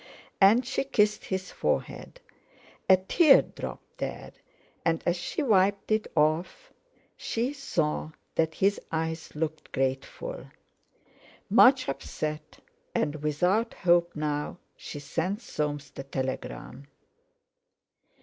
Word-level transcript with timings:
And 0.41 0.65
she 0.65 0.83
kissed 0.83 1.25
his 1.25 1.51
forehead. 1.51 2.19
A 2.89 2.97
tear 2.97 3.43
dropped 3.43 3.99
there, 3.99 4.31
and 4.83 5.03
as 5.05 5.15
she 5.15 5.43
wiped 5.43 5.91
it 5.91 6.07
off 6.15 6.73
she 7.15 7.53
saw 7.53 8.09
that 8.33 8.55
his 8.55 8.79
eyes 8.91 9.35
looked 9.35 9.71
grateful. 9.71 10.47
Much 11.51 11.87
upset, 11.87 12.57
and 12.95 13.17
without 13.21 13.75
hope 13.75 14.15
now, 14.15 14.57
she 14.75 14.99
sent 14.99 15.39
Soames 15.39 15.91
the 15.91 16.01
telegram. 16.03 16.87